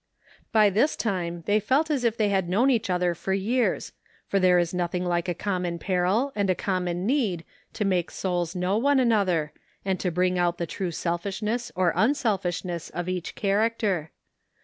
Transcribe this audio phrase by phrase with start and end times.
[0.51, 3.91] By this time they felt as if they had known each other for years,
[4.25, 8.55] for there is nothing like a common peril and a common need to make souls
[8.55, 9.53] know one another,
[9.85, 14.09] and to bring out the true selfishness or unself ishness of each character.